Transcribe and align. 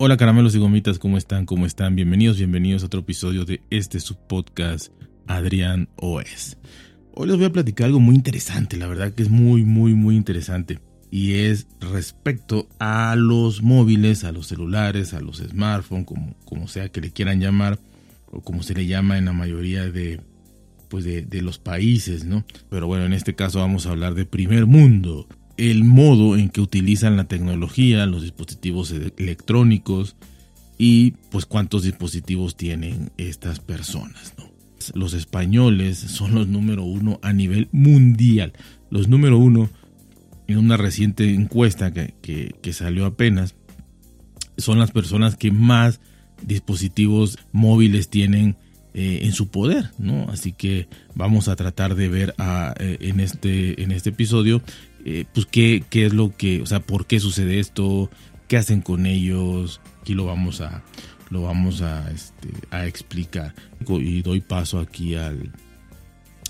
Hola 0.00 0.16
caramelos 0.16 0.54
y 0.54 0.60
gomitas, 0.60 1.00
¿cómo 1.00 1.18
están? 1.18 1.44
¿Cómo 1.44 1.66
están? 1.66 1.96
Bienvenidos, 1.96 2.38
bienvenidos 2.38 2.84
a 2.84 2.86
otro 2.86 3.00
episodio 3.00 3.44
de 3.44 3.62
este 3.68 3.98
subpodcast 3.98 4.92
Adrián 5.26 5.88
OS. 5.96 6.56
Hoy 7.14 7.26
les 7.26 7.36
voy 7.36 7.46
a 7.46 7.52
platicar 7.52 7.86
algo 7.86 7.98
muy 7.98 8.14
interesante, 8.14 8.76
la 8.76 8.86
verdad 8.86 9.12
que 9.12 9.24
es 9.24 9.28
muy, 9.28 9.64
muy, 9.64 9.94
muy 9.94 10.14
interesante. 10.14 10.78
Y 11.10 11.34
es 11.40 11.66
respecto 11.80 12.68
a 12.78 13.16
los 13.16 13.60
móviles, 13.60 14.22
a 14.22 14.30
los 14.30 14.46
celulares, 14.46 15.14
a 15.14 15.20
los 15.20 15.38
smartphones, 15.38 16.06
como, 16.06 16.36
como 16.44 16.68
sea 16.68 16.90
que 16.90 17.00
le 17.00 17.10
quieran 17.10 17.40
llamar, 17.40 17.80
o 18.30 18.40
como 18.40 18.62
se 18.62 18.74
le 18.74 18.86
llama 18.86 19.18
en 19.18 19.24
la 19.24 19.32
mayoría 19.32 19.90
de, 19.90 20.20
pues 20.88 21.04
de, 21.04 21.22
de 21.22 21.42
los 21.42 21.58
países, 21.58 22.24
¿no? 22.24 22.44
Pero 22.70 22.86
bueno, 22.86 23.04
en 23.04 23.14
este 23.14 23.34
caso 23.34 23.58
vamos 23.58 23.86
a 23.86 23.90
hablar 23.90 24.14
de 24.14 24.26
primer 24.26 24.66
mundo, 24.66 25.26
el 25.58 25.84
modo 25.84 26.36
en 26.38 26.48
que 26.48 26.60
utilizan 26.60 27.16
la 27.16 27.24
tecnología, 27.24 28.06
los 28.06 28.22
dispositivos 28.22 28.92
electrónicos 28.92 30.16
y 30.78 31.10
pues 31.30 31.44
cuántos 31.44 31.82
dispositivos 31.82 32.56
tienen 32.56 33.10
estas 33.18 33.58
personas. 33.58 34.32
Los 34.94 35.12
españoles 35.12 35.98
son 35.98 36.36
los 36.36 36.46
número 36.46 36.84
uno 36.84 37.18
a 37.22 37.32
nivel 37.32 37.68
mundial. 37.72 38.52
Los 38.88 39.08
número 39.08 39.36
uno 39.36 39.68
en 40.46 40.58
una 40.58 40.76
reciente 40.76 41.34
encuesta 41.34 41.92
que, 41.92 42.72
salió 42.72 43.04
apenas 43.04 43.56
son 44.56 44.78
las 44.78 44.92
personas 44.92 45.36
que 45.36 45.50
más 45.50 46.00
dispositivos 46.42 47.38
móviles 47.52 48.08
tienen 48.08 48.56
eh, 48.94 49.20
en 49.22 49.32
su 49.32 49.48
poder, 49.48 49.90
¿no? 49.98 50.28
Así 50.30 50.52
que 50.52 50.88
vamos 51.14 51.48
a 51.48 51.56
tratar 51.56 51.94
de 51.96 52.08
ver 52.08 52.34
a, 52.38 52.74
eh, 52.78 52.98
en, 53.00 53.20
este, 53.20 53.82
en 53.82 53.92
este 53.92 54.10
episodio 54.10 54.62
eh, 55.10 55.24
pues 55.32 55.46
qué, 55.46 55.82
qué 55.88 56.04
es 56.04 56.12
lo 56.12 56.36
que, 56.36 56.60
o 56.60 56.66
sea, 56.66 56.80
por 56.80 57.06
qué 57.06 57.18
sucede 57.18 57.60
esto, 57.60 58.10
qué 58.46 58.58
hacen 58.58 58.82
con 58.82 59.06
ellos. 59.06 59.80
Aquí 60.02 60.12
lo 60.12 60.26
vamos 60.26 60.60
a, 60.60 60.84
lo 61.30 61.44
vamos 61.44 61.80
a, 61.80 62.10
este, 62.10 62.50
explicar. 62.86 63.54
Y 63.88 64.20
doy 64.20 64.42
paso 64.42 64.78
aquí 64.80 65.14
al, 65.14 65.50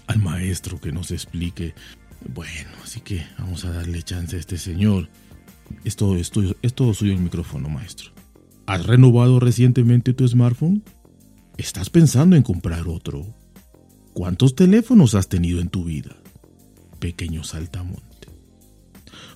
al 0.08 0.18
maestro 0.18 0.80
que 0.80 0.90
nos 0.90 1.12
explique. 1.12 1.72
Bueno, 2.34 2.68
así 2.82 3.00
que 3.00 3.24
vamos 3.38 3.64
a 3.64 3.70
darle 3.70 4.02
chance 4.02 4.34
a 4.34 4.40
este 4.40 4.58
señor. 4.58 5.08
Esto, 5.84 6.16
esto 6.16 6.94
suyo 6.94 7.12
el 7.12 7.20
micrófono, 7.20 7.68
maestro. 7.68 8.10
¿Has 8.66 8.84
renovado 8.86 9.38
recientemente 9.38 10.14
tu 10.14 10.26
smartphone? 10.26 10.82
¿Estás 11.56 11.90
pensando 11.90 12.34
en 12.34 12.42
comprar 12.42 12.88
otro? 12.88 13.24
¿Cuántos 14.14 14.56
teléfonos 14.56 15.14
has 15.14 15.28
tenido 15.28 15.60
en 15.60 15.68
tu 15.68 15.84
vida? 15.84 16.16
Pequeño 16.98 17.44
saltamonte. 17.44 18.07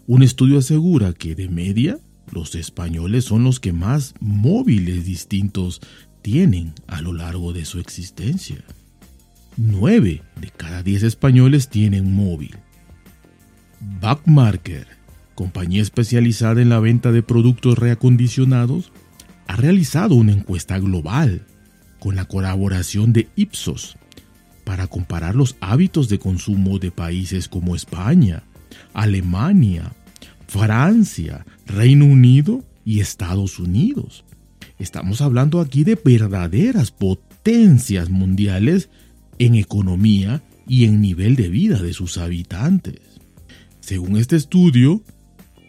Un 0.07 0.23
estudio 0.23 0.59
asegura 0.59 1.13
que 1.13 1.35
de 1.35 1.49
media 1.49 1.99
los 2.31 2.55
españoles 2.55 3.25
son 3.25 3.45
los 3.45 3.61
que 3.61 3.73
más 3.73 4.15
móviles 4.21 5.05
distintos 5.05 5.81
tienen 6.23 6.73
a 6.87 7.03
lo 7.03 7.13
largo 7.13 7.53
de 7.53 7.65
su 7.65 7.79
existencia. 7.79 8.65
Nueve 9.57 10.23
de 10.41 10.51
cada 10.51 10.83
diez 10.83 11.03
españoles 11.03 11.69
tienen 11.69 12.13
móvil. 12.13 12.57
Backmarker, 14.01 14.87
compañía 15.35 15.83
especializada 15.83 16.63
en 16.63 16.69
la 16.69 16.81
venta 16.81 17.13
de 17.13 17.23
productos 17.23 17.79
reacondicionados, 17.79 18.93
ha 19.47 19.57
realizado 19.57 20.15
una 20.15 20.33
encuesta 20.33 20.79
global 20.79 21.47
con 21.99 22.17
la 22.17 22.25
colaboración 22.25 23.13
de 23.13 23.29
Ipsos 23.37 23.97
para 24.65 24.87
comparar 24.87 25.35
los 25.35 25.57
hábitos 25.61 26.09
de 26.09 26.19
consumo 26.19 26.79
de 26.79 26.91
países 26.91 27.49
como 27.49 27.77
España, 27.77 28.45
Alemania, 28.95 29.93
Francia, 30.47 31.47
Reino 31.67 32.07
Unido 32.07 32.65
y 32.85 33.01
Estados 33.01 33.59
Unidos. 33.59 34.25
Estamos 34.79 35.21
hablando 35.21 35.61
aquí 35.61 35.85
de 35.85 35.99
verdaderas 36.03 36.91
potencias 36.91 38.11
mundiales 38.11 38.91
en 39.39 39.55
economía 39.55 40.43
y 40.67 40.85
en 40.85 41.01
nivel 41.01 41.37
de 41.37 41.49
vida 41.49 41.83
de 41.83 41.93
sus 41.93 42.19
habitantes. 42.19 43.01
Según 43.81 44.17
este 44.17 44.37
estudio, 44.37 45.03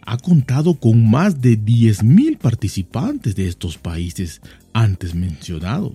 ha 0.06 0.18
contado 0.18 0.74
con 0.74 1.08
más 1.08 1.40
de 1.40 1.58
10.000 1.58 2.38
participantes 2.38 3.34
de 3.34 3.48
estos 3.48 3.78
países 3.78 4.40
antes 4.72 5.14
mencionados 5.14 5.92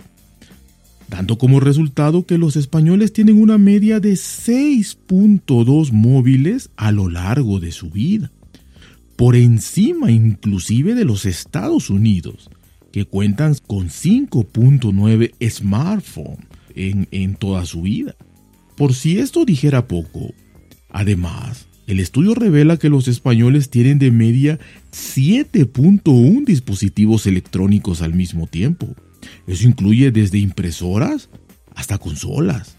dando 1.20 1.36
como 1.36 1.60
resultado 1.60 2.24
que 2.24 2.38
los 2.38 2.56
españoles 2.56 3.12
tienen 3.12 3.42
una 3.42 3.58
media 3.58 4.00
de 4.00 4.12
6.2 4.14 5.92
móviles 5.92 6.70
a 6.78 6.92
lo 6.92 7.10
largo 7.10 7.60
de 7.60 7.72
su 7.72 7.90
vida, 7.90 8.32
por 9.16 9.36
encima 9.36 10.10
inclusive 10.10 10.94
de 10.94 11.04
los 11.04 11.26
Estados 11.26 11.90
Unidos, 11.90 12.48
que 12.90 13.04
cuentan 13.04 13.54
con 13.66 13.90
5.9 13.90 15.34
smartphones 15.50 16.46
en, 16.74 17.06
en 17.10 17.34
toda 17.34 17.66
su 17.66 17.82
vida. 17.82 18.16
Por 18.74 18.94
si 18.94 19.18
esto 19.18 19.44
dijera 19.44 19.88
poco, 19.88 20.32
además, 20.88 21.66
el 21.86 22.00
estudio 22.00 22.34
revela 22.34 22.78
que 22.78 22.88
los 22.88 23.08
españoles 23.08 23.68
tienen 23.68 23.98
de 23.98 24.10
media 24.10 24.58
7.1 24.90 26.46
dispositivos 26.46 27.26
electrónicos 27.26 28.00
al 28.00 28.14
mismo 28.14 28.46
tiempo 28.46 28.96
eso 29.46 29.66
incluye 29.66 30.10
desde 30.10 30.38
impresoras 30.38 31.28
hasta 31.74 31.98
consolas. 31.98 32.76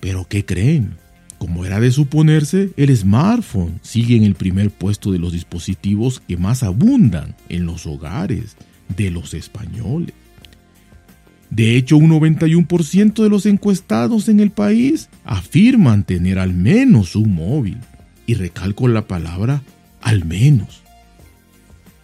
Pero 0.00 0.26
¿qué 0.28 0.44
creen? 0.44 0.96
Como 1.38 1.64
era 1.64 1.80
de 1.80 1.90
suponerse, 1.90 2.70
el 2.76 2.96
smartphone 2.96 3.80
sigue 3.82 4.16
en 4.16 4.24
el 4.24 4.34
primer 4.34 4.70
puesto 4.70 5.10
de 5.10 5.18
los 5.18 5.32
dispositivos 5.32 6.20
que 6.20 6.36
más 6.36 6.62
abundan 6.62 7.34
en 7.48 7.66
los 7.66 7.86
hogares 7.86 8.56
de 8.96 9.10
los 9.10 9.34
españoles. 9.34 10.14
De 11.50 11.76
hecho, 11.76 11.98
un 11.98 12.10
91% 12.10 13.22
de 13.22 13.28
los 13.28 13.44
encuestados 13.44 14.28
en 14.28 14.40
el 14.40 14.50
país 14.50 15.10
afirman 15.24 16.04
tener 16.04 16.38
al 16.38 16.54
menos 16.54 17.14
un 17.14 17.34
móvil. 17.34 17.76
Y 18.24 18.34
recalco 18.34 18.88
la 18.88 19.06
palabra 19.06 19.62
al 20.00 20.24
menos. 20.24 20.82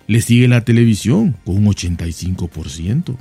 Le 0.06 0.21
sigue 0.21 0.48
la 0.48 0.65
televisión 0.65 1.37
con 1.44 1.56
un 1.56 1.66
85%. 1.66 3.16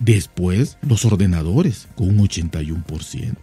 Después 0.00 0.78
los 0.82 1.04
ordenadores 1.04 1.88
con 1.94 2.08
un 2.08 2.18
81%. 2.18 3.36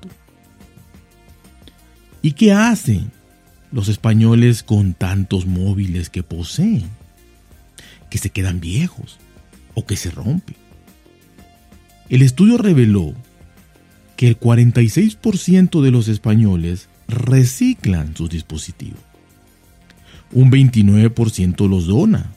¿Y 2.21 2.33
qué 2.33 2.51
hacen 2.51 3.11
los 3.71 3.87
españoles 3.87 4.63
con 4.63 4.93
tantos 4.93 5.45
móviles 5.45 6.09
que 6.09 6.23
poseen? 6.23 6.89
Que 8.09 8.17
se 8.17 8.29
quedan 8.29 8.59
viejos 8.59 9.17
o 9.73 9.85
que 9.85 9.95
se 9.95 10.11
rompen. 10.11 10.57
El 12.09 12.21
estudio 12.21 12.57
reveló 12.57 13.13
que 14.17 14.27
el 14.27 14.39
46% 14.39 15.81
de 15.81 15.91
los 15.91 16.09
españoles 16.09 16.89
reciclan 17.07 18.15
sus 18.17 18.29
dispositivos 18.29 19.07
un 20.31 20.51
29% 20.51 21.69
los 21.69 21.87
dona 21.87 22.31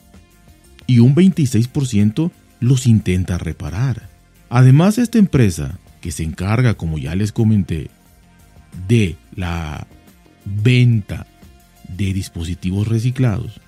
y 0.87 0.99
un 0.99 1.15
26% 1.15 2.31
los 2.59 2.87
intenta 2.87 3.37
reparar. 3.37 4.10
Además, 4.51 4.97
esta 4.97 5.17
empresa, 5.17 5.79
que 6.01 6.11
se 6.11 6.23
encarga, 6.23 6.73
como 6.73 6.97
ya 6.97 7.15
les 7.15 7.31
comenté, 7.31 7.89
de 8.85 9.15
la 9.33 9.87
venta 10.43 11.25
de 11.87 12.11
dispositivos 12.11 12.89
reciclados, 12.89 13.61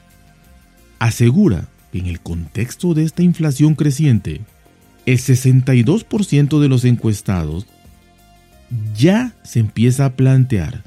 asegura 1.00 1.70
que 1.94 2.00
en 2.00 2.08
el 2.08 2.20
contexto 2.20 2.94
de 2.94 3.06
esta 3.06 3.24
inflación 3.24 3.76
creciente, 3.76 4.42
el 5.06 5.20
62% 5.20 6.60
de 6.60 6.68
los 6.68 6.84
encuestados 6.84 7.66
ya 8.94 9.34
se 9.44 9.60
empieza 9.60 10.04
a 10.04 10.16
plantear 10.18 10.84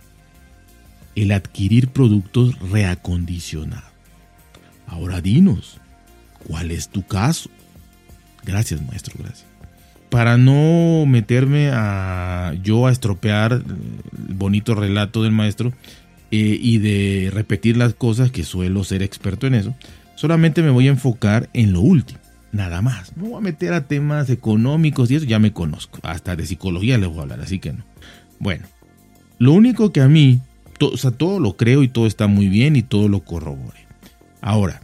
el 1.14 1.32
adquirir 1.32 1.88
productos 1.88 2.58
reacondicionados. 2.58 3.90
Ahora 4.86 5.22
dinos, 5.22 5.80
¿cuál 6.46 6.70
es 6.70 6.90
tu 6.90 7.02
caso? 7.02 7.48
Gracias, 8.44 8.82
maestro, 8.82 9.14
gracias. 9.18 9.55
Para 10.10 10.36
no 10.36 11.04
meterme 11.06 11.70
a 11.72 12.54
yo 12.62 12.86
a 12.86 12.92
estropear 12.92 13.52
el 13.52 14.34
bonito 14.34 14.74
relato 14.74 15.22
del 15.22 15.32
maestro 15.32 15.72
eh, 16.30 16.58
y 16.60 16.78
de 16.78 17.30
repetir 17.32 17.76
las 17.76 17.94
cosas 17.94 18.30
que 18.30 18.44
suelo 18.44 18.84
ser 18.84 19.02
experto 19.02 19.46
en 19.46 19.54
eso, 19.54 19.74
solamente 20.14 20.62
me 20.62 20.70
voy 20.70 20.86
a 20.86 20.92
enfocar 20.92 21.48
en 21.52 21.72
lo 21.72 21.80
último, 21.80 22.20
nada 22.52 22.82
más. 22.82 23.16
No 23.16 23.26
voy 23.26 23.38
a 23.38 23.40
meter 23.40 23.72
a 23.72 23.86
temas 23.86 24.30
económicos 24.30 25.10
y 25.10 25.16
eso 25.16 25.26
ya 25.26 25.38
me 25.38 25.52
conozco. 25.52 25.98
Hasta 26.02 26.36
de 26.36 26.46
psicología 26.46 26.98
les 26.98 27.08
voy 27.08 27.18
a 27.18 27.22
hablar, 27.22 27.40
así 27.40 27.58
que 27.58 27.72
no. 27.72 27.84
Bueno, 28.38 28.64
lo 29.38 29.52
único 29.52 29.92
que 29.92 30.00
a 30.00 30.08
mí 30.08 30.40
o 30.80 30.96
sea, 30.96 31.10
todo 31.10 31.40
lo 31.40 31.56
creo 31.56 31.82
y 31.82 31.88
todo 31.88 32.06
está 32.06 32.26
muy 32.26 32.48
bien 32.48 32.76
y 32.76 32.82
todo 32.82 33.08
lo 33.08 33.20
corrobore. 33.20 33.86
Ahora, 34.40 34.82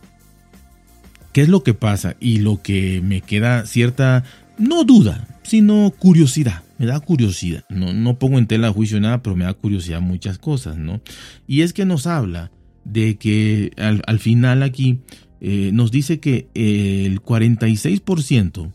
¿qué 1.32 1.42
es 1.42 1.48
lo 1.48 1.62
que 1.62 1.74
pasa? 1.74 2.16
Y 2.20 2.38
lo 2.38 2.62
que 2.62 3.00
me 3.02 3.20
queda 3.20 3.66
cierta, 3.66 4.24
no 4.62 4.84
duda, 4.84 5.26
sino 5.42 5.92
curiosidad. 5.98 6.62
Me 6.78 6.86
da 6.86 7.00
curiosidad. 7.00 7.64
No, 7.68 7.92
no 7.92 8.18
pongo 8.18 8.38
en 8.38 8.46
tela 8.46 8.68
de 8.68 8.72
juicio 8.72 9.00
nada, 9.00 9.22
pero 9.22 9.36
me 9.36 9.44
da 9.44 9.54
curiosidad 9.54 10.00
muchas 10.00 10.38
cosas, 10.38 10.76
¿no? 10.76 11.00
Y 11.46 11.62
es 11.62 11.72
que 11.72 11.84
nos 11.84 12.06
habla 12.06 12.50
de 12.84 13.16
que 13.16 13.72
al, 13.76 14.18
final 14.18 14.62
aquí 14.62 15.00
nos 15.40 15.92
dice 15.92 16.18
que 16.18 16.48
el 16.54 17.22
46% 17.22 18.72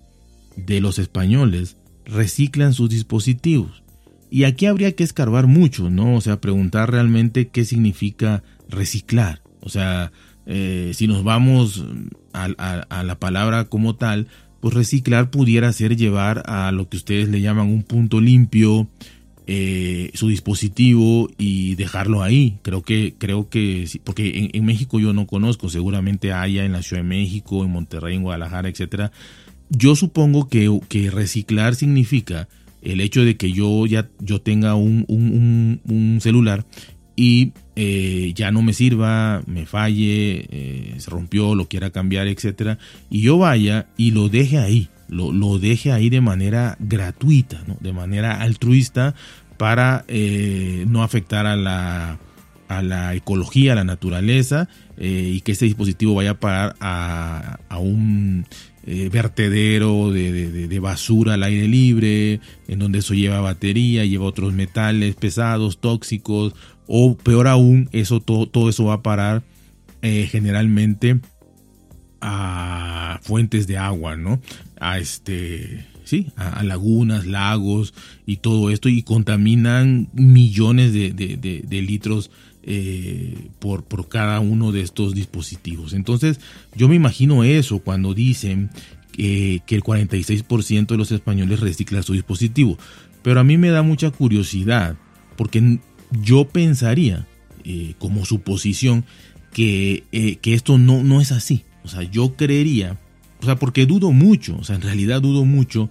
de 0.56 0.82
los 0.82 1.00
españoles 1.00 1.78
reciclan 2.06 2.74
sus 2.74 2.90
dispositivos. 2.90 3.84
Y 4.30 4.44
aquí 4.44 4.66
habría 4.66 4.94
que 4.94 5.04
escarbar 5.04 5.48
mucho, 5.48 5.90
¿no? 5.90 6.16
O 6.16 6.22
sea, 6.22 6.42
preguntar 6.42 6.92
realmente 6.92 7.48
qué 7.48 7.64
significa 7.64 8.44
reciclar. 8.70 9.42
O 9.62 9.70
sea, 9.70 10.12
eh, 10.46 10.92
si 10.94 11.08
nos 11.08 11.24
vamos 11.24 11.84
a, 12.34 13.04
la 13.04 13.20
palabra 13.20 13.66
como 13.66 13.96
tal, 13.96 14.28
reciclar 14.70 15.30
pudiera 15.32 15.72
ser 15.74 15.96
llevar 15.96 16.44
a 16.46 16.72
lo 16.72 16.90
que 16.90 16.98
ustedes 16.98 17.30
le 17.30 17.42
llaman 17.42 17.68
un 17.68 17.84
punto 17.84 18.22
limpio 18.22 18.88
eh, 19.50 20.12
su 20.14 20.28
dispositivo 20.28 21.30
y 21.38 21.76
dejarlo 21.76 22.22
ahí. 22.22 22.58
Creo 22.64 22.82
que, 22.82 23.14
creo 23.18 23.48
que, 23.48 23.88
porque 24.04 24.52
en, 24.54 24.66
México 24.66 25.00
yo 25.00 25.14
no 25.14 25.26
conozco, 25.26 25.70
seguramente 25.70 26.34
haya 26.34 26.66
en 26.66 26.74
la 26.74 26.82
Ciudad 26.82 27.02
de 27.02 27.08
México, 27.08 27.64
en 27.64 27.72
Monterrey, 27.72 28.18
en 28.18 28.24
Guadalajara, 28.24 28.68
etcétera. 28.68 29.14
Yo 29.70 29.96
supongo 29.96 30.50
que, 30.50 30.78
que 30.90 31.10
reciclar 31.12 31.76
significa 31.76 32.50
el 32.82 33.00
hecho 33.00 33.24
de 33.24 33.38
que 33.38 33.54
yo 33.54 33.86
ya 33.86 34.10
yo 34.20 34.42
tenga 34.42 34.76
un, 34.76 35.06
un, 35.08 36.20
celular 36.22 36.66
y 37.16 37.54
eh, 37.80 38.34
ya 38.34 38.50
no 38.50 38.64
me 38.64 38.74
sirva, 38.74 39.44
me 39.46 39.68
falle, 39.68 40.48
eh, 40.50 40.96
se 40.98 41.12
rompió, 41.12 41.54
lo 41.54 41.68
quiera 41.68 41.92
cambiar, 41.92 42.28
etcétera, 42.28 42.80
y 43.12 43.22
yo 43.22 43.38
vaya 43.38 43.86
y 43.98 44.10
lo 44.10 44.30
deje 44.30 44.58
ahí, 44.58 44.90
lo, 45.08 45.32
lo 45.32 45.60
deje 45.60 45.92
ahí 45.92 46.10
de 46.10 46.20
manera 46.20 46.76
gratuita, 46.80 47.62
¿no? 47.68 47.78
de 47.80 47.94
manera 47.94 48.42
altruista 48.42 49.14
para 49.58 50.06
eh, 50.08 50.86
no 50.88 51.04
afectar 51.04 51.46
a 51.46 51.56
la, 51.56 52.18
a 52.68 52.82
la 52.82 53.14
ecología, 53.14 53.74
a 53.74 53.76
la 53.76 53.84
naturaleza 53.84 54.68
y 55.00 55.42
que 55.42 55.52
ese 55.52 55.66
dispositivo 55.66 56.16
vaya 56.16 56.32
a 56.32 56.40
parar 56.40 56.76
a, 56.80 57.60
a 57.70 57.78
un 57.78 58.48
eh, 58.90 59.10
vertedero 59.12 60.12
de, 60.12 60.80
basura 60.80 61.34
al 61.34 61.44
aire 61.44 61.68
libre, 61.68 62.40
en 62.70 62.80
donde 62.80 63.00
eso 63.00 63.14
lleva 63.14 63.42
batería, 63.42 64.06
lleva 64.06 64.24
otros 64.26 64.54
metales 64.54 65.16
pesados, 65.16 65.80
tóxicos, 65.80 66.56
o 66.88 67.18
peor 67.18 67.48
aún, 67.48 67.90
eso 67.92 68.22
todo, 68.22 68.48
todo 68.48 68.70
eso 68.70 68.86
va 68.86 68.94
a 68.94 69.02
parar 69.02 69.44
eh, 70.02 70.28
generalmente 70.32 71.20
a 72.22 73.20
fuentes 73.24 73.68
de 73.68 73.78
agua, 73.78 74.16
¿no? 74.16 74.40
A 74.80 75.00
este, 75.00 75.86
sí, 76.06 76.28
a, 76.38 76.64
lagunas, 76.64 77.26
lagos 77.26 77.94
y 78.26 78.38
todo 78.38 78.72
esto 78.72 78.88
y 78.88 79.04
contaminan 79.04 80.08
millones 80.14 80.94
de, 80.94 81.82
litros 81.82 82.32
eh, 82.68 83.48
por, 83.60 83.84
por 83.84 84.10
cada 84.10 84.42
uno 84.42 84.72
de 84.72 84.82
estos 84.82 85.16
dispositivos. 85.16 85.94
Entonces, 85.94 86.40
yo 86.76 86.88
me 86.88 86.96
imagino 86.96 87.44
eso 87.44 87.80
cuando 87.80 88.14
dicen 88.14 88.70
que 89.16 89.64
el 89.70 89.84
46% 89.84 90.86
de 90.86 90.98
los 90.98 91.12
españoles 91.12 91.62
recicla 91.62 92.04
su 92.04 92.14
dispositivo. 92.14 92.78
Pero 93.24 93.40
a 93.40 93.44
mí 93.44 93.58
me 93.58 93.70
da 93.70 93.82
mucha 93.82 94.12
curiosidad, 94.12 94.96
porque 95.36 95.80
yo 96.22 96.48
pensaría, 96.48 97.26
eh, 97.64 97.94
como 98.00 98.26
suposición, 98.26 99.06
que, 99.54 100.04
eh, 100.12 100.36
que 100.36 100.54
esto 100.54 100.78
no, 100.78 101.04
no 101.04 101.20
es 101.20 101.32
así. 101.32 101.64
O 101.84 101.88
sea, 101.88 102.04
yo 102.04 102.36
creería, 102.36 102.98
o 103.42 103.46
sea, 103.46 103.56
porque 103.56 103.86
dudo 103.86 104.12
mucho, 104.12 104.58
o 104.58 104.64
sea, 104.64 104.76
en 104.76 104.82
realidad 104.82 105.22
dudo 105.22 105.46
mucho 105.46 105.90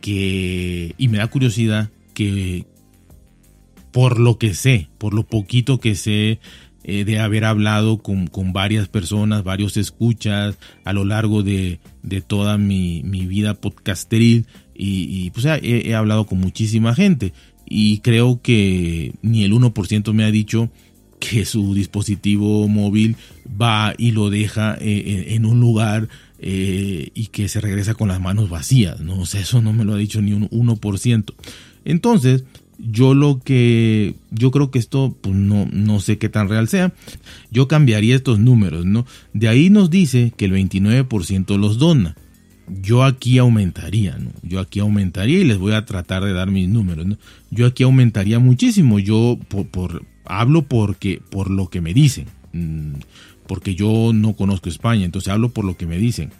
que, 0.00 0.94
y 0.96 1.08
me 1.08 1.18
da 1.18 1.26
curiosidad 1.26 1.90
que, 2.14 2.66
por 3.94 4.18
lo 4.18 4.38
que 4.38 4.54
sé, 4.54 4.88
por 4.98 5.14
lo 5.14 5.22
poquito 5.22 5.78
que 5.78 5.94
sé 5.94 6.40
eh, 6.82 7.04
de 7.04 7.20
haber 7.20 7.44
hablado 7.44 7.98
con, 7.98 8.28
varias 8.52 8.88
personas, 8.88 9.44
varios 9.44 9.76
escuchas 9.76 10.58
a 10.82 10.92
lo 10.92 11.04
largo 11.04 11.44
de, 11.44 11.78
toda 12.26 12.58
mi, 12.58 13.02
vida 13.02 13.54
podcasteril 13.54 14.46
y, 14.74 15.30
pues 15.30 15.46
he, 15.46 15.94
hablado 15.94 16.26
con 16.26 16.40
muchísima 16.40 16.92
gente 16.96 17.32
y 17.66 17.98
creo 17.98 18.42
que 18.42 19.12
ni 19.22 19.44
el 19.44 19.52
1% 19.52 20.12
me 20.12 20.24
ha 20.24 20.32
dicho 20.32 20.72
que 21.20 21.44
su 21.44 21.72
dispositivo 21.72 22.66
móvil 22.66 23.14
va 23.48 23.94
y 23.96 24.10
lo 24.10 24.28
deja 24.28 24.76
eh, 24.80 25.26
en 25.36 25.46
un 25.46 25.60
lugar 25.60 26.08
eh, 26.40 27.10
y 27.14 27.28
que 27.28 27.46
se 27.46 27.60
regresa 27.60 27.94
con 27.94 28.08
las 28.08 28.20
manos 28.20 28.50
vacías, 28.50 28.98
¿no? 28.98 29.20
O 29.20 29.22
eso 29.22 29.62
no 29.62 29.72
me 29.72 29.84
lo 29.84 29.94
ha 29.94 29.98
dicho 29.98 30.20
ni 30.20 30.32
un 30.32 30.50
1%. 30.50 31.32
Entonces, 31.84 32.44
yo 32.78 33.14
lo 33.14 33.40
que, 33.40 34.14
yo 34.30 34.50
creo 34.50 34.70
que 34.70 34.78
esto, 34.78 35.16
pues 35.20 35.34
no, 35.34 35.66
no 35.72 36.00
sé 36.00 36.18
qué 36.18 36.28
tan 36.28 36.48
real 36.48 36.68
sea. 36.68 36.92
Yo 37.50 37.68
cambiaría 37.68 38.16
estos 38.16 38.38
números, 38.38 38.84
¿no? 38.84 39.06
De 39.32 39.48
ahí 39.48 39.70
nos 39.70 39.90
dice 39.90 40.32
que 40.36 40.46
el 40.46 40.52
29% 40.52 41.58
los 41.58 41.78
dona. 41.78 42.16
Yo 42.82 43.04
aquí 43.04 43.38
aumentaría, 43.38 44.16
¿no? 44.18 44.30
Yo 44.42 44.60
aquí 44.60 44.80
aumentaría 44.80 45.38
y 45.40 45.44
les 45.44 45.58
voy 45.58 45.72
a 45.72 45.84
tratar 45.84 46.24
de 46.24 46.32
dar 46.32 46.50
mis 46.50 46.68
números, 46.68 47.06
¿no? 47.06 47.18
Yo 47.50 47.66
aquí 47.66 47.82
aumentaría 47.82 48.38
muchísimo. 48.38 48.98
Yo 48.98 49.38
por, 49.48 50.04
hablo 50.24 50.62
porque, 50.62 51.20
por 51.30 51.50
lo 51.50 51.68
que 51.68 51.80
me 51.80 51.92
dicen. 51.92 52.26
Mm, 52.52 52.94
porque 53.46 53.74
yo 53.74 54.12
no 54.14 54.34
conozco 54.34 54.70
España, 54.70 55.04
entonces 55.04 55.32
hablo 55.32 55.50
por 55.50 55.64
lo 55.64 55.76
que 55.76 55.86
me 55.86 55.98
dicen. 55.98 56.30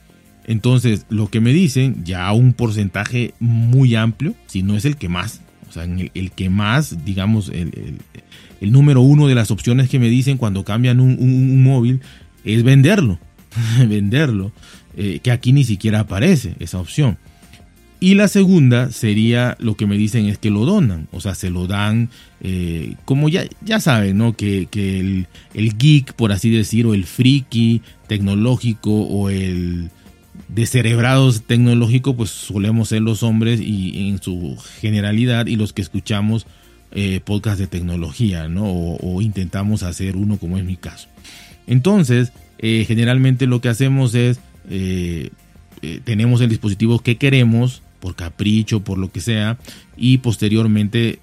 Entonces, 0.46 1.06
lo 1.08 1.28
que 1.28 1.40
me 1.40 1.52
dicen, 1.52 2.04
ya 2.04 2.30
un 2.32 2.52
porcentaje 2.52 3.34
muy 3.40 3.94
amplio, 3.94 4.34
si 4.46 4.62
no 4.62 4.76
es 4.76 4.84
el 4.84 4.96
que 4.96 5.08
más, 5.08 5.40
sea, 5.74 5.84
el, 5.84 6.30
que 6.32 6.50
más, 6.50 7.04
digamos, 7.04 7.50
el, 7.50 8.72
número 8.72 9.02
uno 9.02 9.28
de 9.28 9.34
las 9.34 9.50
opciones 9.50 9.90
que 9.90 9.98
me 9.98 10.08
dicen 10.08 10.38
cuando 10.38 10.64
cambian 10.64 11.00
un, 11.00 11.62
móvil 11.62 12.00
es 12.44 12.62
venderlo. 12.62 13.18
venderlo. 13.88 14.52
Eh, 14.96 15.20
que 15.22 15.30
aquí 15.30 15.52
ni 15.52 15.64
siquiera 15.64 16.00
aparece 16.00 16.54
esa 16.60 16.78
opción. 16.78 17.18
Y 18.04 18.14
la 18.16 18.28
segunda 18.28 18.90
sería 18.90 19.56
lo 19.58 19.76
que 19.76 19.86
me 19.86 19.96
dicen 19.96 20.26
es 20.26 20.36
que 20.36 20.50
lo 20.50 20.66
donan, 20.66 21.08
o 21.10 21.20
sea, 21.20 21.34
se 21.34 21.48
lo 21.48 21.66
dan, 21.66 22.10
eh, 22.42 22.96
como 23.06 23.30
ya, 23.30 23.44
ya 23.62 23.80
saben, 23.80 24.18
¿no? 24.18 24.36
Que, 24.36 24.68
el, 24.74 25.26
el, 25.54 25.78
geek, 25.78 26.12
por 26.12 26.30
así 26.30 26.50
decir, 26.50 26.84
o 26.84 26.92
el 26.92 27.04
friki 27.06 27.80
tecnológico, 28.06 28.90
o 28.90 29.30
el, 29.30 29.90
de 30.48 30.66
cerebrados 30.66 31.42
tecnológicos, 31.42 32.14
pues 32.16 32.30
solemos 32.30 32.88
ser 32.88 33.02
los 33.02 33.22
hombres 33.22 33.60
y 33.60 34.08
en 34.08 34.22
su 34.22 34.56
generalidad 34.80 35.46
y 35.46 35.56
los 35.56 35.72
que 35.72 35.82
escuchamos 35.82 36.46
eh, 36.96 37.18
podcast 37.24 37.58
de 37.58 37.66
tecnología, 37.66 38.46
¿no? 38.46 38.66
O, 38.66 39.20
intentamos 39.20 39.82
hacer 39.82 40.14
uno 40.14 40.36
como 40.36 40.58
es 40.58 40.64
mi 40.64 40.76
caso. 40.76 41.08
Entonces, 41.66 42.32
eh, 42.58 42.84
generalmente 42.86 43.48
lo 43.48 43.60
que 43.60 43.68
hacemos 43.68 44.14
es, 44.14 44.38
eh, 44.70 45.30
tenemos 46.04 46.40
el 46.40 46.50
dispositivo 46.50 47.00
que 47.00 47.16
queremos, 47.16 47.82
por 47.98 48.14
capricho, 48.14 48.84
por 48.84 48.98
lo 48.98 49.10
que 49.10 49.20
sea, 49.20 49.58
y 49.96 50.18
posteriormente 50.18 51.18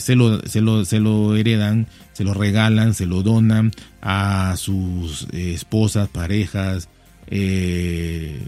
se, 0.00 0.16
lo, 0.16 0.40
se, 0.48 0.60
lo, 0.60 0.84
se 0.84 0.98
lo 0.98 1.36
heredan, 1.36 1.86
se 2.12 2.24
lo 2.24 2.34
regalan, 2.34 2.92
se 2.92 3.06
lo 3.06 3.22
donan 3.22 3.70
a 4.02 4.56
sus 4.56 5.28
esposas, 5.32 6.08
parejas, 6.08 6.88
eh, 7.28 8.46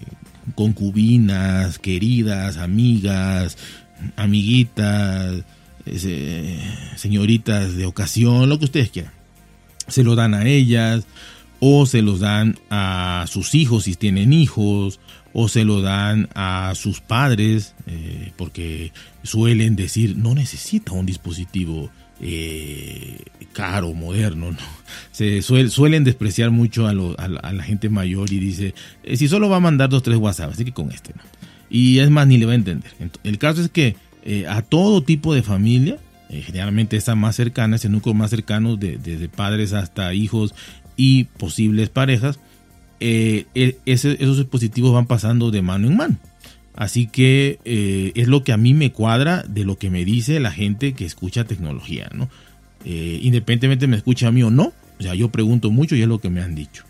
concubinas, 0.55 1.79
queridas, 1.79 2.57
amigas, 2.57 3.57
amiguitas, 4.17 5.45
señoritas 6.97 7.77
de 7.77 7.87
ocasión, 7.87 8.49
lo 8.49 8.59
que 8.59 8.67
ustedes 8.67 8.91
quieran. 8.91 9.13
Se 9.89 10.03
lo 10.03 10.17
dan 10.17 10.35
a 10.35 10.47
ellas 10.47 11.05
o 11.61 11.87
se 11.87 12.03
los 12.03 12.21
dan 12.21 12.59
a 12.71 13.25
sus 13.29 13.55
hijos 13.55 13.85
si 13.85 13.95
tienen 13.95 14.33
hijos 14.33 15.01
o 15.33 15.49
se 15.49 15.65
lo 15.65 15.81
dan 15.81 16.29
a 16.35 16.73
sus 16.75 17.01
padres 17.01 17.75
eh, 17.87 18.33
porque 18.37 18.93
suelen 19.23 19.77
decir 19.77 20.17
no 20.17 20.35
necesita 20.35 20.93
un 20.93 21.07
dispositivo 21.07 21.91
eh, 22.21 23.19
caro, 23.53 23.93
moderno, 23.93 24.53
¿no? 24.53 24.59
Se 25.13 25.43
suelen 25.43 26.05
despreciar 26.05 26.51
mucho 26.51 26.87
a, 26.87 26.95
la 26.95 27.63
gente 27.63 27.89
mayor 27.89 28.33
y 28.33 28.39
dice, 28.39 28.75
eh, 29.03 29.17
si 29.17 29.29
solo 29.29 29.49
va 29.49 29.57
a 29.57 29.61
mandar 29.61 29.89
dos, 29.89 30.03
tres 30.03 30.17
WhatsApp, 30.17 30.53
así 30.53 30.65
que 30.65 30.73
con 30.73 30.91
este, 30.91 31.13
¿no? 31.15 31.23
Y 31.69 31.99
es 31.99 32.11
más, 32.11 32.27
ni 32.27 32.39
le 32.39 32.47
va 32.47 32.53
a 32.53 32.57
entender. 32.57 32.91
El 33.25 33.39
caso 33.39 33.61
es 33.61 33.69
que 33.69 33.97
eh, 34.25 34.47
a 34.47 34.63
todo 34.63 35.03
tipo 35.03 35.35
de 35.35 35.43
familia, 35.43 35.99
generalmente 36.31 36.97
esa 36.97 37.15
más 37.15 37.37
cercana, 37.37 37.77
ese 37.77 37.89
núcleo 37.89 38.15
más 38.15 38.31
cercano, 38.31 38.77
desde 38.77 39.29
padres 39.29 39.73
hasta 39.73 40.15
hijos 40.15 40.55
y 40.97 41.25
posibles 41.25 41.89
parejas, 41.89 42.39
e, 43.01 43.47
esos 43.85 44.37
dispositivos 44.37 44.93
van 44.93 45.07
pasando 45.07 45.51
de 45.51 45.63
mano 45.63 45.89
en 45.89 45.97
mano. 45.97 46.17
Así 46.77 47.07
que 47.07 47.59
eh, 47.65 48.13
es 48.15 48.29
lo 48.29 48.45
que 48.45 48.53
a 48.53 48.59
mí 48.59 48.75
me 48.75 48.93
cuadra 48.93 49.43
de 49.49 49.65
lo 49.65 49.79
que 49.79 49.91
me 49.91 50.05
dice 50.05 50.39
la 50.41 50.53
gente 50.53 50.93
que 50.93 51.07
escucha 51.07 51.45
tecnología, 51.45 52.11
¿no? 52.15 52.29
Eh, 52.85 53.19
independientemente 53.23 53.87
me 53.87 53.97
escucha 53.97 54.29
a 54.29 54.33
mí 54.33 54.43
o 54.43 54.51
no, 54.51 54.73
o 54.99 55.03
sea, 55.03 55.15
yo 55.15 55.31
pregunto 55.31 55.71
mucho 55.71 55.97
y 55.97 56.03
es 56.03 56.09
lo 56.09 56.21
que 56.21 56.31
me 56.31 56.43
han 56.43 56.55
dicho. 56.55 56.85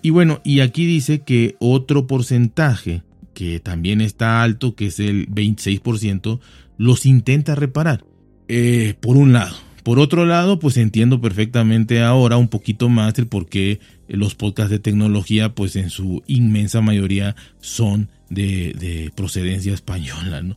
Y 0.00 0.10
bueno, 0.10 0.40
y 0.44 0.60
aquí 0.60 0.86
dice 0.86 1.20
que 1.20 1.56
otro 1.60 2.06
porcentaje 2.06 3.02
que 3.34 3.60
también 3.60 4.00
está 4.00 4.42
alto, 4.42 4.74
que 4.74 4.86
es 4.86 4.98
el 4.98 5.28
26%, 5.28 6.40
los 6.76 7.06
intenta 7.06 7.54
reparar. 7.54 8.04
Eh, 8.48 8.94
por 9.00 9.16
un 9.16 9.32
lado, 9.32 9.56
Por 9.82 9.98
otro 9.98 10.24
lado, 10.26 10.58
pues 10.58 10.76
entiendo 10.76 11.20
perfectamente 11.20 12.02
ahora 12.02 12.36
un 12.36 12.48
poquito 12.48 12.88
más 12.88 13.18
el 13.18 13.26
por 13.26 13.48
qué 13.48 13.80
los 14.08 14.34
podcasts 14.34 14.70
de 14.70 14.78
tecnología, 14.78 15.54
pues 15.54 15.74
en 15.76 15.90
su 15.90 16.22
inmensa 16.26 16.80
mayoría 16.80 17.34
son 17.60 18.08
de, 18.30 19.10
procedencia 19.16 19.74
española. 19.74 20.56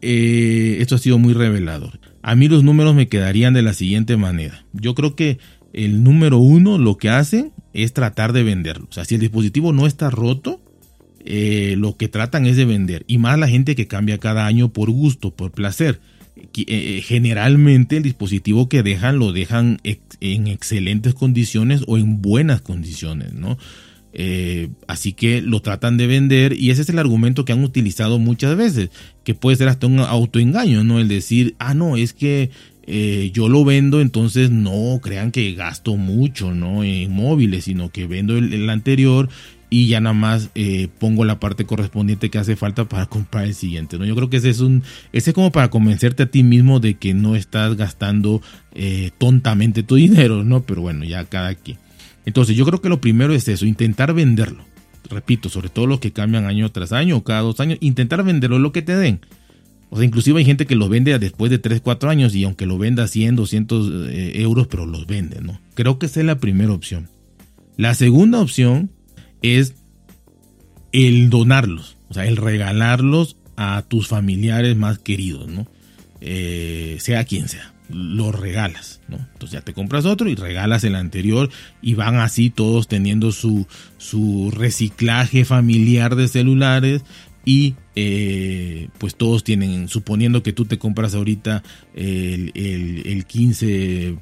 Eh, 0.00 0.78
esto 0.80 0.94
ha 0.94 0.98
sido 0.98 1.18
muy 1.18 1.34
revelador. 1.34 2.00
A 2.22 2.34
mí 2.34 2.48
los 2.48 2.64
números 2.64 2.94
me 2.94 3.08
quedarían 3.08 3.54
de 3.54 3.62
la 3.62 3.74
siguiente 3.74 4.16
manera. 4.16 4.64
Yo 4.72 4.94
creo 4.94 5.14
que 5.14 5.38
el 5.72 6.02
número 6.02 6.38
uno 6.38 6.78
lo 6.78 6.96
que 6.96 7.10
hace 7.10 7.50
es 7.74 7.92
tratar 7.92 8.32
de 8.32 8.42
venderlo. 8.42 8.86
O 8.88 8.92
sea, 8.92 9.04
si 9.04 9.16
el 9.16 9.20
dispositivo 9.20 9.72
no 9.72 9.86
está 9.86 10.08
roto, 10.08 10.62
eh, 11.24 11.74
lo 11.76 11.96
que 11.96 12.08
tratan 12.08 12.46
es 12.46 12.56
de 12.56 12.64
vender. 12.64 13.04
Y 13.06 13.18
más 13.18 13.38
la 13.38 13.48
gente 13.48 13.76
que 13.76 13.86
cambia 13.86 14.18
cada 14.18 14.46
año 14.46 14.72
por 14.72 14.90
gusto, 14.90 15.34
por 15.34 15.52
placer. 15.52 16.00
Eh, 16.66 17.02
generalmente 17.04 17.96
el 17.96 18.02
dispositivo 18.02 18.68
que 18.68 18.82
dejan 18.82 19.18
lo 19.18 19.32
dejan 19.32 19.80
en 20.20 20.46
excelentes 20.46 21.14
condiciones 21.14 21.82
o 21.86 21.98
en 21.98 22.22
buenas 22.22 22.62
condiciones, 22.62 23.34
¿no? 23.34 23.58
Eh, 24.18 24.70
así 24.86 25.12
que 25.12 25.42
lo 25.42 25.60
tratan 25.60 25.98
de 25.98 26.06
vender 26.06 26.58
y 26.58 26.70
ese 26.70 26.80
es 26.80 26.88
el 26.88 26.98
argumento 26.98 27.44
que 27.44 27.52
han 27.52 27.62
utilizado 27.62 28.18
muchas 28.18 28.56
veces, 28.56 28.88
que 29.24 29.34
puede 29.34 29.58
ser 29.58 29.68
hasta 29.68 29.86
un 29.86 30.00
autoengaño, 30.00 30.84
¿no? 30.84 31.00
El 31.00 31.08
decir, 31.08 31.54
ah, 31.58 31.74
no, 31.74 31.98
es 31.98 32.14
que 32.14 32.50
eh, 32.86 33.30
yo 33.34 33.48
lo 33.48 33.64
vendo, 33.64 34.00
entonces 34.00 34.50
no 34.50 35.00
crean 35.02 35.32
que 35.32 35.52
gasto 35.52 35.96
mucho, 35.96 36.54
¿no? 36.54 36.82
En 36.82 37.10
móviles, 37.12 37.64
sino 37.64 37.90
que 37.90 38.06
vendo 38.06 38.38
el, 38.38 38.70
anterior 38.70 39.28
y 39.82 39.88
ya 39.88 40.00
nada 40.00 40.14
más 40.14 40.50
eh, 40.54 40.88
pongo 40.98 41.24
la 41.24 41.40
parte 41.40 41.64
correspondiente 41.64 42.30
que 42.30 42.38
hace 42.38 42.56
falta 42.56 42.84
para 42.86 43.06
comprar 43.10 43.44
el 43.44 43.54
siguiente, 43.54 43.98
¿no? 43.98 44.04
Yo 44.04 44.14
creo 44.14 44.30
que 44.30 44.38
ese 44.38 44.50
es 44.50 44.60
un, 44.60 44.82
ese 45.12 45.30
es 45.30 45.34
como 45.34 45.52
para 45.52 45.70
convencerte 45.70 46.24
a 46.24 46.30
ti 46.30 46.42
mismo 46.42 46.80
de 46.80 46.94
que 46.94 47.14
no 47.14 47.36
estás 47.36 47.76
gastando 47.76 48.42
tontamente 49.18 49.82
tu 49.82 49.94
dinero, 49.96 50.44
¿no? 50.44 50.62
Pero 50.62 50.82
bueno, 50.82 51.04
ya 51.04 51.24
cada 51.24 51.54
quien. 51.54 51.78
Entonces 52.26 52.56
yo 52.56 52.66
creo 52.66 52.80
que 52.80 52.88
lo 52.88 53.00
primero 53.00 53.32
es 53.32 53.48
eso, 53.48 53.64
intentar 53.64 54.12
venderlo. 54.12 54.64
Repito, 55.08 55.48
sobre 55.48 55.68
todo 55.68 55.86
los 55.86 56.00
que 56.00 56.12
cambian 56.12 56.44
año 56.44 56.70
tras 56.72 56.92
año 56.92 57.16
o 57.16 57.24
cada 57.24 57.40
dos 57.40 57.60
años, 57.60 57.78
intentar 57.80 58.24
venderlo 58.24 58.58
lo 58.58 58.72
que 58.72 58.82
te 58.82 58.96
den. 58.96 59.20
O 59.88 59.96
sea, 59.96 60.04
inclusive 60.04 60.40
hay 60.40 60.44
gente 60.44 60.66
que 60.66 60.74
lo 60.74 60.88
vende 60.88 61.16
después 61.18 61.50
de 61.50 61.58
3, 61.58 61.80
4 61.80 62.10
años 62.10 62.34
y 62.34 62.42
aunque 62.42 62.66
lo 62.66 62.76
venda 62.76 63.06
100, 63.06 63.36
200 63.36 64.08
eh, 64.08 64.32
euros, 64.42 64.66
pero 64.66 64.84
los 64.84 65.06
vende, 65.06 65.40
¿no? 65.40 65.60
Creo 65.74 65.98
que 65.98 66.06
esa 66.06 66.20
es 66.20 66.26
la 66.26 66.38
primera 66.40 66.72
opción. 66.72 67.08
La 67.76 67.94
segunda 67.94 68.40
opción 68.40 68.90
es 69.46 69.74
el 70.92 71.30
donarlos, 71.30 71.96
o 72.08 72.14
sea, 72.14 72.26
el 72.26 72.36
regalarlos 72.36 73.36
a 73.56 73.84
tus 73.86 74.08
familiares 74.08 74.76
más 74.76 74.98
queridos, 74.98 75.48
¿no? 75.48 75.66
Eh, 76.20 76.96
sea 77.00 77.24
quien 77.24 77.48
sea 77.48 77.72
lo 77.88 78.32
regalas, 78.32 79.00
¿no? 79.08 79.16
Entonces 79.16 79.52
ya 79.52 79.60
te 79.60 79.72
compras 79.72 80.06
otro 80.06 80.28
y 80.28 80.34
regalas 80.34 80.84
el 80.84 80.96
anterior 80.96 81.50
y 81.80 81.94
van 81.94 82.16
así 82.16 82.50
todos 82.50 82.88
teniendo 82.88 83.32
su, 83.32 83.66
su 83.96 84.50
reciclaje 84.50 85.44
familiar 85.44 86.16
de 86.16 86.28
celulares 86.28 87.04
y 87.44 87.76
eh, 87.94 88.88
pues 88.98 89.14
todos 89.14 89.44
tienen, 89.44 89.88
suponiendo 89.88 90.42
que 90.42 90.52
tú 90.52 90.64
te 90.64 90.78
compras 90.78 91.14
ahorita 91.14 91.62
el, 91.94 92.50
el, 92.54 93.06
el 93.06 93.24
15 93.24 93.66
eh, 93.68 94.16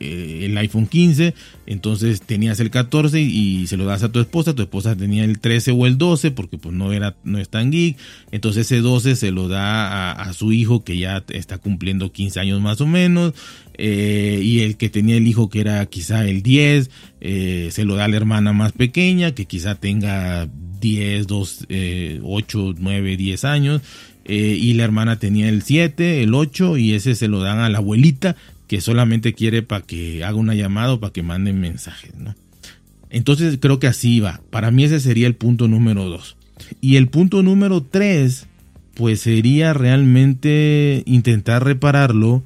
el 0.00 0.56
iPhone 0.58 0.86
15, 0.86 1.34
entonces 1.66 2.22
tenías 2.22 2.60
el 2.60 2.70
14 2.70 3.20
y 3.20 3.66
se 3.66 3.76
lo 3.76 3.84
das 3.84 4.02
a 4.02 4.12
tu 4.12 4.20
esposa, 4.20 4.54
tu 4.54 4.62
esposa 4.62 4.96
tenía 4.96 5.24
el 5.24 5.38
13 5.38 5.72
o 5.72 5.86
el 5.86 5.98
12 5.98 6.30
porque 6.30 6.58
pues 6.58 6.74
no 6.74 6.92
era 6.92 7.16
no 7.24 7.38
es 7.38 7.48
tan 7.48 7.70
geek, 7.70 7.96
entonces 8.30 8.66
ese 8.66 8.80
12 8.80 9.16
se 9.16 9.30
lo 9.30 9.48
da 9.48 10.12
a, 10.12 10.32
su 10.32 10.52
hijo 10.52 10.84
que 10.84 10.98
ya 10.98 11.24
está 11.28 11.58
cumpliendo 11.58 12.12
15 12.12 12.40
años 12.40 12.60
más 12.60 12.80
o 12.80 12.86
menos 12.86 13.34
eh, 13.76 14.40
y 14.42 14.60
el 14.60 14.76
que 14.76 14.88
tenía 14.88 15.16
el 15.16 15.26
hijo 15.26 15.48
que 15.48 15.60
era 15.60 15.84
quizá 15.86 16.26
el 16.28 16.42
10 16.42 16.90
eh, 17.20 17.68
se 17.70 17.84
lo 17.84 17.96
da 17.96 18.04
a 18.04 18.08
la 18.08 18.16
hermana 18.16 18.52
más 18.52 18.72
pequeña 18.72 19.34
que 19.34 19.46
quizá 19.46 19.74
tenga 19.74 20.48
10, 20.80 21.26
2, 21.26 21.66
8, 22.22 22.74
9, 22.78 23.16
10 23.16 23.44
años 23.44 23.82
y 24.26 24.72
la 24.72 24.84
hermana 24.84 25.18
tenía 25.18 25.50
el 25.50 25.62
7, 25.62 26.22
el 26.22 26.34
8 26.34 26.78
y 26.78 26.94
ese 26.94 27.14
se 27.14 27.28
lo 27.28 27.40
dan 27.40 27.58
a 27.58 27.68
la 27.68 27.78
abuelita 27.78 28.36
que 28.66 28.80
solamente 28.80 29.34
quiere 29.34 29.62
para 29.62 29.84
que 29.84 30.24
haga 30.24 30.36
una 30.36 30.54
llamada 30.54 30.94
o 30.94 31.00
para 31.00 31.12
que 31.12 31.22
manden 31.22 31.60
mensajes, 31.60 32.14
¿no? 32.16 32.34
Entonces 33.10 33.58
creo 33.60 33.78
que 33.78 33.86
así 33.86 34.20
va. 34.20 34.40
Para 34.50 34.70
mí 34.70 34.84
ese 34.84 34.98
sería 34.98 35.26
el 35.26 35.36
punto 35.36 35.68
número 35.68 36.04
dos. 36.04 36.36
Y 36.80 36.96
el 36.96 37.08
punto 37.08 37.42
número 37.42 37.82
tres, 37.82 38.46
pues 38.94 39.20
sería 39.20 39.72
realmente 39.72 41.02
intentar 41.06 41.64
repararlo 41.64 42.42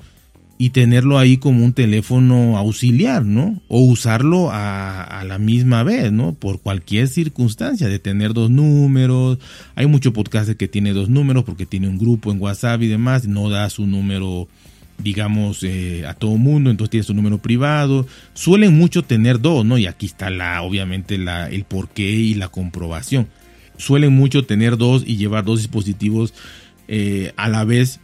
y 0.59 0.71
tenerlo 0.71 1.19
ahí 1.19 1.37
como 1.37 1.65
un 1.65 1.73
teléfono 1.73 2.59
auxiliar, 2.59 3.25
¿no? 3.25 3.63
O 3.69 3.81
usarlo 3.81 4.51
a, 4.51 5.05
a, 5.05 5.25
la 5.25 5.39
misma 5.39 5.85
vez, 5.85 6.11
¿no? 6.11 6.35
Por 6.35 6.61
cualquier 6.61 7.07
circunstancia, 7.07 7.89
de 7.89 8.01
tener 8.01 8.35
dos 8.35 8.51
números. 8.51 9.39
Hay 9.77 9.87
muchos 9.87 10.13
podcasts 10.13 10.55
que 10.57 10.67
tiene 10.67 10.93
dos 10.93 11.09
números 11.09 11.45
porque 11.45 11.65
tiene 11.65 11.89
un 11.89 11.97
grupo 11.97 12.33
en 12.33 12.43
WhatsApp 12.43 12.83
y 12.83 12.89
demás, 12.89 13.29
no 13.29 13.49
da 13.49 13.71
su 13.71 13.87
número 13.87 14.49
digamos, 14.99 15.63
eh, 15.63 16.05
a 16.07 16.15
todo 16.15 16.37
mundo, 16.37 16.71
entonces 16.71 16.91
tiene 16.91 17.05
su 17.05 17.15
número 17.15 17.39
privado. 17.39 18.07
Suelen 18.35 18.77
mucho 18.77 19.03
tener 19.03 19.41
dos, 19.41 19.65
¿no? 19.65 19.79
Y 19.79 19.87
aquí 19.87 20.07
está 20.07 20.31
la, 20.31 20.63
obviamente, 20.63 21.19
la, 21.19 21.49
el 21.49 21.65
porqué 21.65 22.11
y 22.11 22.35
la 22.35 22.49
comprobación. 22.49 23.29
Suelen 23.77 24.13
mucho 24.13 24.45
tener 24.45 24.77
dos 24.77 25.05
y 25.07 25.17
llevar 25.17 25.45
dos 25.45 25.61
dispositivos 25.61 26.35
eh, 26.89 27.33
a 27.37 27.49
la 27.49 27.65
vez 27.65 28.01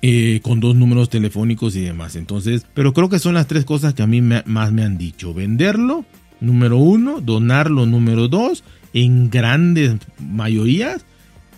eh, 0.00 0.40
con 0.42 0.60
dos 0.60 0.74
números 0.74 1.10
telefónicos 1.10 1.76
y 1.76 1.82
demás. 1.82 2.16
Entonces, 2.16 2.66
pero 2.74 2.92
creo 2.94 3.08
que 3.08 3.18
son 3.18 3.34
las 3.34 3.46
tres 3.46 3.64
cosas 3.64 3.92
que 3.94 4.02
a 4.02 4.06
mí 4.06 4.20
más 4.20 4.72
me 4.72 4.82
han 4.82 4.96
dicho. 4.96 5.34
Venderlo, 5.34 6.06
número 6.40 6.78
uno, 6.78 7.20
donarlo, 7.20 7.84
número 7.86 8.28
dos, 8.28 8.64
en 8.94 9.30
grandes 9.30 9.96
mayorías. 10.18 11.04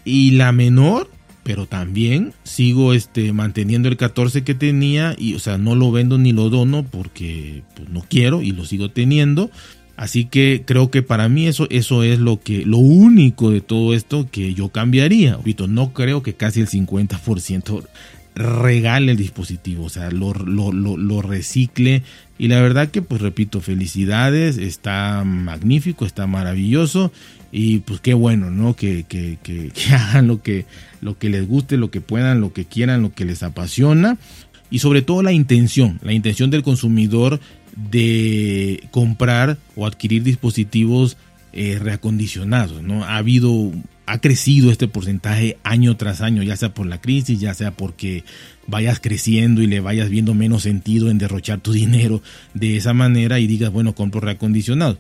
Y 0.05 0.33
la 0.33 0.53
menor, 0.53 1.09
pero 1.45 1.67
también 1.67 2.33
sigo 2.43 2.95
este 2.95 3.33
manteniendo 3.33 3.89
el 3.89 3.97
14 3.97 4.43
que 4.43 4.55
tenía 4.55 5.15
y 5.17 5.35
o 5.35 5.39
sea 5.39 5.59
no 5.59 5.77
lo 5.77 5.93
vendo 5.93 6.19
ni 6.19 6.33
lo 6.33 6.51
dono 6.51 6.85
porque 6.85 7.63
pues, 7.77 7.89
no 7.91 8.05
quiero 8.09 8.43
y 8.43 8.51
lo 8.51 8.65
sigo 8.65 8.91
teniendo. 8.91 9.51
Así 9.97 10.25
que 10.25 10.65
creo 10.67 10.91
que 10.91 11.03
para 11.03 11.29
mí 11.29 11.47
eso 11.47 11.69
eso 11.71 12.03
es 12.03 12.19
lo 12.19 12.41
que 12.41 12.67
lo 12.67 12.79
único 12.79 13.51
de 13.51 13.61
todo 13.61 13.95
esto 13.95 14.27
que 14.29 14.53
yo 14.55 14.71
cambiaría. 14.71 15.39
No 15.69 15.93
creo 15.93 16.23
que 16.23 16.35
casi 16.35 16.61
el 16.61 16.69
50% 16.69 17.85
regale 18.35 19.13
el 19.13 19.17
dispositivo 19.17 19.85
o 19.85 19.89
sea 19.89 20.11
lo, 20.11 21.23
recicle 21.23 22.03
y 22.37 22.49
la 22.49 22.61
verdad 22.61 22.89
que 22.89 23.01
pues 23.01 23.21
repito 23.21 23.61
felicidades 23.61 24.59
está 24.59 25.23
magnífico 25.25 26.05
está 26.05 26.27
maravilloso 26.27 27.13
y 27.57 27.79
pues 27.79 28.01
qué 28.01 28.15
bueno, 28.15 28.51
¿no? 28.51 28.75
Que, 28.77 29.07
hagan 29.93 30.27
lo 30.27 30.43
que, 30.43 30.67
lo 31.01 31.17
que 31.17 31.29
les 31.29 31.47
guste, 31.47 31.77
lo 31.77 31.93
que 31.93 32.01
puedan, 32.01 32.41
lo 32.41 32.53
que 32.53 32.65
quieran, 32.65 33.03
lo 33.03 33.15
que 33.15 33.25
les 33.25 33.45
apasiona. 33.45 34.19
Y 34.71 34.81
sobre 34.81 35.03
todo 35.03 35.23
la 35.23 35.31
intención, 35.31 36.01
la 36.03 36.13
intención 36.13 36.51
del 36.51 36.65
consumidor 36.65 37.39
de 37.77 38.83
comprar 38.91 39.57
o 39.77 39.87
adquirir 39.87 40.25
dispositivos 40.25 41.17
eh, 41.53 41.79
reacondicionados, 41.81 42.83
¿no? 42.83 43.05
Ha 43.05 43.19
habido, 43.19 43.71
ha 44.07 44.19
crecido 44.19 44.71
este 44.71 44.89
porcentaje 44.89 45.59
año 45.63 45.97
tras 45.97 46.21
año, 46.21 46.43
ya 46.43 46.57
sea 46.57 46.75
por 46.75 46.87
la 46.87 47.01
crisis, 47.01 47.41
ya 47.41 47.55
sea 47.55 47.71
porque 47.71 48.25
vayas 48.67 49.01
creciendo 49.01 49.63
y 49.63 49.67
le 49.67 49.81
vayas 49.81 50.11
viendo 50.11 50.35
menos 50.35 50.63
sentido 50.63 51.11
en 51.11 51.19
derrochar 51.19 51.61
tu 51.61 51.73
dinero 51.75 52.23
de 52.55 52.77
esa 52.77 52.93
manera 52.93 53.41
y 53.41 53.47
digas, 53.47 53.71
bueno, 53.71 53.95
compro 53.95 54.21
reacondicionado 54.21 54.99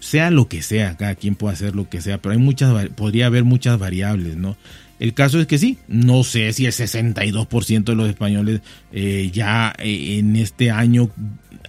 sea 0.00 0.30
lo 0.30 0.48
que 0.48 0.62
sea, 0.62 0.96
cada 0.96 1.14
quien 1.14 1.34
puede 1.34 1.54
hacer 1.54 1.76
lo 1.76 1.88
que 1.88 2.00
sea, 2.00 2.18
pero 2.18 2.32
hay 2.32 2.38
muchas, 2.38 2.88
podría 2.90 3.26
haber 3.26 3.44
muchas 3.44 3.78
variables, 3.78 4.36
¿no? 4.36 4.56
El 4.98 5.14
caso 5.14 5.40
es 5.40 5.46
que 5.46 5.58
sí, 5.58 5.78
no 5.88 6.24
sé 6.24 6.52
si 6.52 6.66
el 6.66 6.72
62% 6.72 7.84
de 7.84 7.94
los 7.94 8.08
españoles 8.08 8.60
eh, 8.92 9.30
ya 9.32 9.74
eh, 9.78 10.18
en 10.18 10.36
este 10.36 10.70
año 10.70 11.10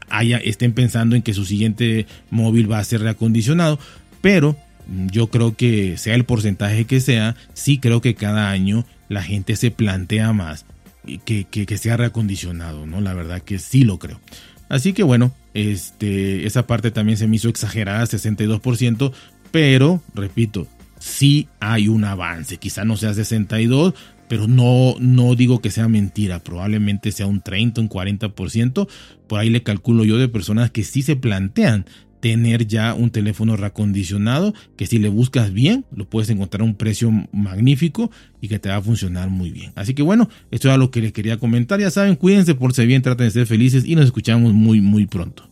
haya, 0.10 0.38
estén 0.38 0.74
pensando 0.74 1.16
en 1.16 1.22
que 1.22 1.34
su 1.34 1.46
siguiente 1.46 2.08
móvil 2.30 2.70
va 2.70 2.80
a 2.80 2.84
ser 2.84 3.02
reacondicionado, 3.02 3.80
pero 4.22 4.58
yo 5.08 5.28
creo 5.28 5.56
que 5.56 5.98
sea 5.98 6.16
el 6.16 6.26
porcentaje 6.26 6.86
que 6.86 7.00
sea, 7.00 7.36
sí 7.54 7.78
creo 7.78 8.02
que 8.02 8.16
cada 8.16 8.50
año 8.50 8.86
la 9.10 9.24
gente 9.24 9.56
se 9.56 9.72
plantea 9.72 10.34
más 10.34 10.66
que, 11.26 11.46
que, 11.46 11.66
que 11.66 11.78
sea 11.78 11.98
reacondicionado, 11.98 12.86
¿no? 12.86 13.02
La 13.02 13.14
verdad 13.14 13.42
que 13.42 13.60
sí 13.60 13.84
lo 13.84 14.00
creo. 14.00 14.20
Así 14.70 14.94
que 14.94 15.04
bueno, 15.04 15.34
este, 15.54 16.46
esa 16.46 16.66
parte 16.66 16.92
también 16.92 17.18
se 17.18 17.28
me 17.28 17.36
hizo 17.36 17.50
exagerada, 17.50 18.04
62%, 18.04 19.12
pero, 19.52 20.02
repito, 20.14 20.68
sí 20.98 21.48
hay 21.60 21.88
un 21.88 22.06
avance, 22.06 22.58
quizá 22.58 22.86
no 22.86 22.96
sea 22.96 23.14
62, 23.14 23.94
pero 24.30 24.48
no, 24.48 24.96
no 25.00 25.36
digo 25.36 25.60
que 25.60 25.72
sea 25.72 25.90
mentira, 25.90 26.40
probablemente 26.40 27.12
sea 27.12 27.28
un 27.28 27.42
30, 27.42 27.82
un 27.82 27.90
40%, 27.90 28.88
por 29.28 29.40
ahí 29.40 29.50
le 29.50 29.64
calculo 29.64 30.06
yo 30.06 30.18
de 30.18 30.30
personas 30.30 30.72
que 30.72 30.86
sí 30.86 31.02
se 31.02 31.18
plantean 31.18 31.86
tener 32.22 32.68
ya 32.68 32.94
un 32.94 33.10
teléfono 33.10 33.58
reacondicionado 33.58 34.54
que 34.78 34.86
si 34.86 35.00
le 35.00 35.10
buscas 35.10 35.52
bien 35.52 35.86
lo 35.94 36.10
puedes 36.10 36.30
encontrar 36.30 36.62
a 36.62 36.66
un 36.66 36.76
precio 36.76 37.12
magnífico 37.34 38.12
y 38.40 38.48
que 38.48 38.60
te 38.60 38.70
va 38.70 38.78
a 38.78 38.82
funcionar 38.82 39.30
muy 39.30 39.52
bien. 39.52 39.74
Así 39.76 39.94
que 39.94 40.04
bueno, 40.04 40.30
esto 40.52 40.70
era 40.70 40.78
lo 40.78 40.92
que 40.92 41.02
les 41.02 41.12
quería 41.12 41.38
comentar. 41.38 41.80
Ya 41.80 41.92
saben, 41.92 42.16
cuídense, 42.16 42.56
por 42.56 42.74
si 42.74 42.86
bien, 42.86 43.02
traten 43.02 43.28
de 43.28 43.32
ser 43.32 43.48
felices 43.48 43.84
y 43.86 43.96
nos 43.96 44.06
escuchamos 44.06 44.54
muy 44.54 44.80
muy 44.80 45.08
pronto. 45.08 45.51